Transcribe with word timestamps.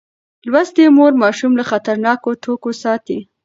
لوستې 0.51 0.83
مور 0.97 1.11
ماشوم 1.21 1.51
له 1.59 1.63
خطرناکو 1.71 2.29
توکو 2.43 2.71
ساتي. 2.83 3.17